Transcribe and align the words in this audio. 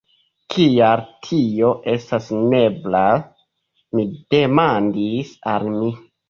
"Kial 0.53 1.01
tio 1.27 1.69
estas 1.93 2.29
neebla?" 2.53 3.03
mi 3.99 4.07
demandis 4.37 5.37
al 5.55 5.71
mi. 5.77 5.93